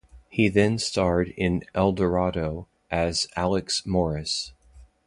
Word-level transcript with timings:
He 0.29 0.49
then 0.49 0.79
starred 0.79 1.29
in 1.37 1.61
"Eldorado", 1.75 2.67
as 2.89 3.27
Alex 3.35 3.85
Morris. 3.85 4.51